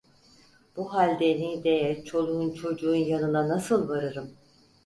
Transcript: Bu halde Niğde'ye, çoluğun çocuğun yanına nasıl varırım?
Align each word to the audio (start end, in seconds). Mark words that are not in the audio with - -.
Bu 0.77 0.93
halde 0.93 1.25
Niğde'ye, 1.25 2.03
çoluğun 2.05 2.53
çocuğun 2.53 2.95
yanına 2.95 3.47
nasıl 3.49 3.89
varırım? 3.89 4.37